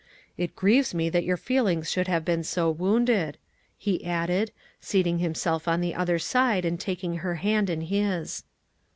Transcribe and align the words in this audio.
"It 0.35 0.55
grieves 0.55 0.95
me 0.95 1.09
that 1.09 1.25
your 1.25 1.37
feelings 1.37 1.91
should 1.91 2.07
have 2.07 2.25
been 2.25 2.43
so 2.43 2.71
wounded," 2.71 3.37
he 3.77 4.03
added, 4.03 4.51
seating 4.79 5.19
himself 5.19 5.67
on 5.67 5.79
the 5.79 5.93
other 5.93 6.17
side, 6.17 6.65
and 6.65 6.79
taking 6.79 7.17
her 7.17 7.35
hand 7.35 7.69
in 7.69 7.81
his. 7.81 8.43